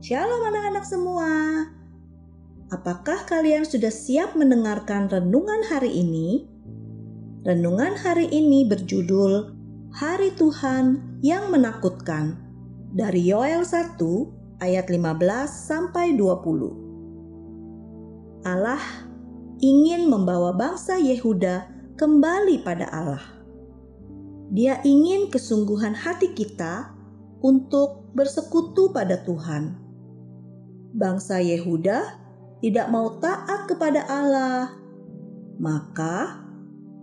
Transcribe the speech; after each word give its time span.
Shalom 0.00 0.48
anak-anak 0.48 0.88
semua. 0.88 1.28
Apakah 2.72 3.28
kalian 3.28 3.68
sudah 3.68 3.92
siap 3.92 4.32
mendengarkan 4.32 5.12
renungan 5.12 5.60
hari 5.68 5.92
ini? 5.92 6.48
Renungan 7.44 8.00
hari 8.00 8.24
ini 8.32 8.64
berjudul 8.64 9.52
Hari 9.92 10.32
Tuhan 10.40 11.20
yang 11.20 11.52
Menakutkan 11.52 12.32
dari 12.96 13.28
Yoel 13.28 13.60
1 13.60 14.00
ayat 14.64 14.88
15 14.88 15.20
sampai 15.68 16.16
20. 16.16 18.48
Allah 18.48 18.80
ingin 19.60 20.08
membawa 20.08 20.56
bangsa 20.56 20.96
Yehuda 20.96 21.68
kembali 22.00 22.64
pada 22.64 22.88
Allah. 22.88 23.20
Dia 24.48 24.80
ingin 24.80 25.28
kesungguhan 25.28 25.92
hati 25.92 26.32
kita 26.32 26.88
untuk 27.44 28.08
bersekutu 28.16 28.96
pada 28.96 29.20
Tuhan. 29.28 29.89
Bangsa 30.90 31.38
Yehuda 31.38 32.18
tidak 32.58 32.86
mau 32.90 33.14
taat 33.22 33.70
kepada 33.70 34.02
Allah, 34.10 34.74
maka 35.62 36.42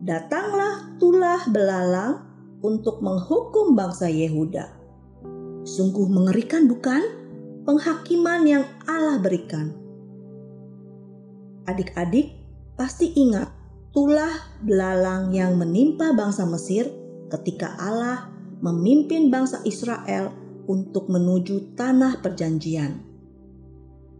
datanglah 0.00 0.96
tulah 0.96 1.44
belalang 1.52 2.24
untuk 2.64 3.04
menghukum 3.04 3.76
bangsa 3.76 4.08
Yehuda. 4.08 4.72
Sungguh 5.68 6.08
mengerikan, 6.08 6.64
bukan? 6.64 7.00
Penghakiman 7.64 8.44
yang 8.44 8.64
Allah 8.84 9.20
berikan. 9.20 9.72
Adik-adik 11.64 12.36
pasti 12.76 13.12
ingat 13.16 13.48
tulah 13.92 14.32
belalang 14.60 15.32
yang 15.32 15.56
menimpa 15.56 16.12
bangsa 16.12 16.44
Mesir 16.44 16.88
ketika 17.32 17.72
Allah 17.80 18.28
memimpin 18.60 19.32
bangsa 19.32 19.60
Israel 19.64 20.32
untuk 20.68 21.08
menuju 21.08 21.76
tanah 21.76 22.20
perjanjian. 22.20 23.13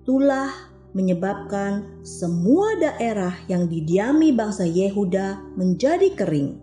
Tulah 0.04 0.52
menyebabkan 0.92 2.04
semua 2.04 2.76
daerah 2.76 3.32
yang 3.48 3.72
didiami 3.72 4.36
bangsa 4.36 4.68
Yehuda 4.68 5.56
menjadi 5.56 6.12
kering. 6.12 6.60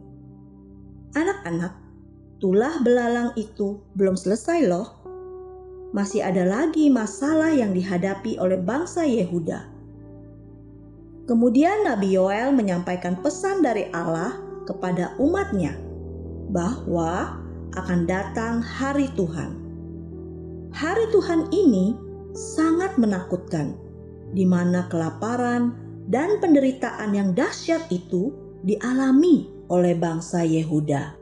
Anak-anak, 1.17 1.73
tulah 2.37 2.77
belalang 2.85 3.33
itu 3.33 3.81
belum 3.97 4.13
selesai 4.13 4.69
loh. 4.69 4.93
Masih 5.89 6.21
ada 6.21 6.45
lagi 6.45 6.93
masalah 6.93 7.49
yang 7.49 7.73
dihadapi 7.73 8.37
oleh 8.37 8.61
bangsa 8.61 9.09
Yehuda. 9.09 9.67
Kemudian 11.25 11.89
Nabi 11.89 12.13
Yoel 12.13 12.53
menyampaikan 12.53 13.17
pesan 13.25 13.65
dari 13.65 13.89
Allah 13.89 14.37
kepada 14.69 15.17
umatnya 15.17 15.73
bahwa 16.53 17.41
akan 17.73 18.05
datang 18.05 18.61
hari 18.61 19.09
Tuhan. 19.17 19.57
Hari 20.71 21.09
Tuhan 21.09 21.49
ini 21.49 22.10
sangat 22.33 22.95
menakutkan 22.95 23.75
di 24.31 24.47
mana 24.47 24.87
kelaparan 24.87 25.75
dan 26.07 26.39
penderitaan 26.39 27.11
yang 27.15 27.31
dahsyat 27.35 27.87
itu 27.91 28.31
dialami 28.63 29.51
oleh 29.71 29.95
bangsa 29.95 30.43
Yehuda. 30.43 31.15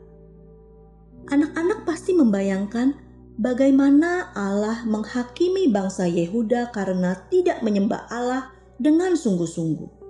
Anak-anak 1.30 1.86
pasti 1.86 2.14
membayangkan 2.14 2.98
bagaimana 3.38 4.34
Allah 4.34 4.82
menghakimi 4.82 5.70
bangsa 5.70 6.10
Yehuda 6.10 6.74
karena 6.74 7.14
tidak 7.30 7.62
menyembah 7.62 8.10
Allah 8.10 8.50
dengan 8.82 9.14
sungguh-sungguh. 9.14 10.02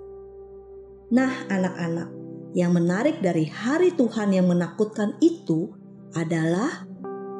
Nah, 1.11 1.33
anak-anak, 1.51 2.09
yang 2.57 2.73
menarik 2.75 3.19
dari 3.19 3.45
hari 3.47 3.91
Tuhan 3.93 4.31
yang 4.31 4.47
menakutkan 4.47 5.15
itu 5.19 5.71
adalah 6.15 6.83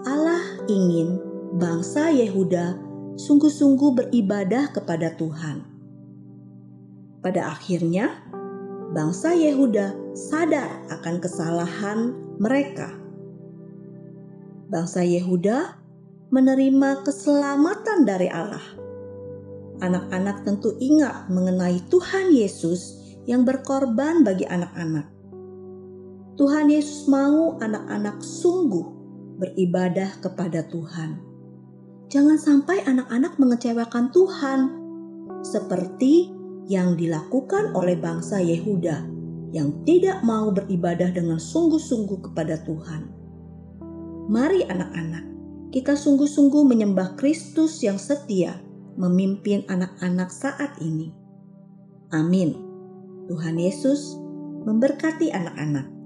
Allah 0.08 0.44
ingin 0.68 1.20
bangsa 1.60 2.12
Yehuda 2.12 2.91
sungguh-sungguh 3.22 3.92
beribadah 4.02 4.74
kepada 4.74 5.14
Tuhan. 5.14 5.62
Pada 7.22 7.54
akhirnya, 7.54 8.18
bangsa 8.98 9.38
Yehuda 9.38 10.18
sadar 10.18 10.90
akan 10.90 11.16
kesalahan 11.22 12.18
mereka. 12.42 12.90
Bangsa 14.74 15.06
Yehuda 15.06 15.78
menerima 16.34 17.06
keselamatan 17.06 18.10
dari 18.10 18.26
Allah. 18.34 18.66
Anak-anak 19.86 20.42
tentu 20.42 20.74
ingat 20.82 21.30
mengenai 21.30 21.78
Tuhan 21.94 22.34
Yesus 22.34 22.98
yang 23.30 23.46
berkorban 23.46 24.26
bagi 24.26 24.50
anak-anak. 24.50 25.06
Tuhan 26.42 26.74
Yesus 26.74 27.06
mau 27.06 27.60
anak-anak 27.62 28.18
sungguh 28.24 28.88
beribadah 29.38 30.18
kepada 30.26 30.66
Tuhan 30.66 31.31
jangan 32.12 32.36
sampai 32.36 32.84
anak-anak 32.84 33.40
mengecewakan 33.40 34.12
Tuhan, 34.12 34.60
seperti 35.48 36.36
yang 36.68 37.00
dilakukan 37.00 37.72
oleh 37.72 37.96
bangsa 37.96 38.44
Yehuda 38.44 39.08
yang 39.56 39.84
tidak 39.88 40.20
mau 40.28 40.52
beribadah 40.52 41.08
dengan 41.16 41.40
sungguh-sungguh 41.40 42.20
kepada 42.32 42.60
Tuhan. 42.68 43.08
Mari, 44.28 44.68
anak-anak, 44.68 45.24
kita 45.72 45.96
sungguh-sungguh 45.96 46.68
menyembah 46.68 47.16
Kristus 47.16 47.80
yang 47.80 47.96
setia 47.96 48.60
memimpin 49.00 49.64
anak-anak 49.72 50.30
saat 50.36 50.76
ini. 50.84 51.16
Amin. 52.12 52.60
Tuhan 53.32 53.56
Yesus 53.56 54.20
memberkati 54.68 55.32
anak-anak. 55.32 56.01